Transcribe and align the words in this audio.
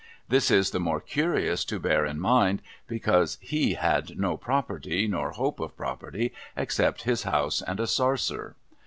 This 0.27 0.49
is 0.49 0.71
the 0.71 0.79
more 0.79 0.99
curious 0.99 1.63
to 1.65 1.77
bear 1.79 2.07
in 2.07 2.19
mind, 2.19 2.63
because 2.87 3.37
he 3.39 3.75
had 3.75 4.17
no 4.17 4.35
property, 4.35 5.07
nor 5.07 5.29
hope 5.29 5.59
of 5.59 5.77
property, 5.77 6.33
except 6.57 7.03
his 7.03 7.21
house 7.21 7.61
and 7.61 7.79
a 7.79 7.85
sarser. 7.85 8.55